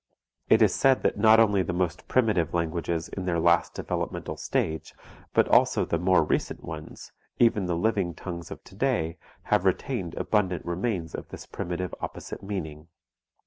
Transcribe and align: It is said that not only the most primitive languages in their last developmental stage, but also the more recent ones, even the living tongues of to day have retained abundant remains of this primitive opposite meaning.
It 0.49 0.63
is 0.63 0.73
said 0.73 1.03
that 1.03 1.15
not 1.19 1.39
only 1.39 1.61
the 1.61 1.73
most 1.77 2.07
primitive 2.07 2.55
languages 2.55 3.07
in 3.07 3.25
their 3.25 3.39
last 3.39 3.75
developmental 3.75 4.35
stage, 4.35 4.95
but 5.31 5.47
also 5.47 5.85
the 5.85 5.99
more 5.99 6.23
recent 6.23 6.63
ones, 6.63 7.11
even 7.37 7.67
the 7.67 7.77
living 7.77 8.15
tongues 8.15 8.49
of 8.49 8.63
to 8.63 8.73
day 8.73 9.19
have 9.53 9.63
retained 9.63 10.15
abundant 10.15 10.65
remains 10.65 11.13
of 11.13 11.29
this 11.29 11.45
primitive 11.45 11.93
opposite 12.01 12.41
meaning. 12.41 12.87